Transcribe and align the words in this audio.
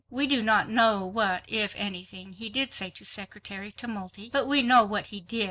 We 0.09 0.25
do 0.25 0.41
not 0.41 0.67
know 0.67 1.05
what, 1.05 1.43
if 1.47 1.75
anything, 1.75 2.33
he 2.33 2.49
did 2.49 2.73
say 2.73 2.89
to 2.89 3.05
Secretary 3.05 3.71
Tumulty, 3.71 4.31
but 4.33 4.47
we 4.47 4.63
know 4.63 4.83
what 4.83 5.05
he 5.13 5.21
did. 5.21 5.39